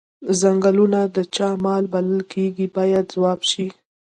څنګلونه 0.41 0.99
د 1.15 1.17
چا 1.35 1.49
مال 1.63 1.83
بلل 1.93 2.21
کیږي 2.33 2.67
باید 2.75 3.05
ځواب 3.13 3.39
شي. 3.51 3.67